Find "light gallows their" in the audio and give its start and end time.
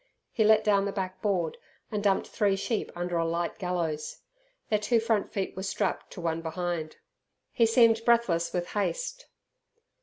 3.27-4.79